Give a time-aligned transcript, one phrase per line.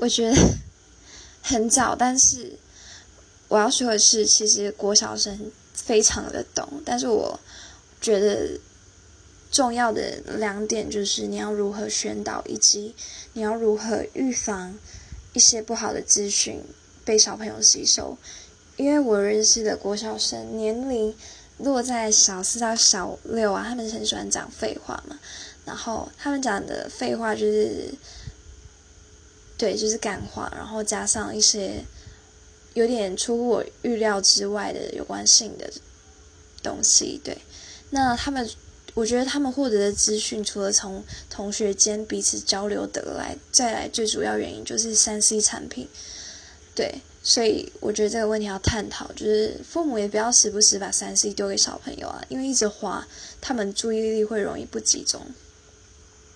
[0.00, 0.36] 我觉得
[1.42, 2.52] 很早，但是
[3.48, 7.38] 我要说的是，其实国小生非常的懂，但是我
[8.00, 8.58] 觉得
[9.50, 12.94] 重要的两点就是你要如何宣导，以及
[13.34, 14.74] 你要如何预防
[15.34, 16.62] 一些不好的资讯
[17.04, 18.16] 被小朋友吸收。
[18.76, 21.14] 因为我认识的国小生年龄
[21.58, 25.18] 落在小四到小六啊，他们很喜欢讲废话嘛，
[25.66, 27.92] 然后他们讲的废话就是。
[29.60, 31.84] 对，就是感化，然后加上一些
[32.72, 35.70] 有点出乎我预料之外的有关性的
[36.62, 37.20] 东西。
[37.22, 37.36] 对，
[37.90, 38.48] 那他们，
[38.94, 45.86] 我觉得他们获得的资讯，除了从同学间彼此交流得来，再来最主要原因就是三 C 产品。
[46.74, 53.06] 对，所以我觉得这个问题要探讨，就是父母也不要时不时把三 C 丢给小朋友啊，因为一直滑，
[53.42, 55.20] 他们注意力会容易不集中。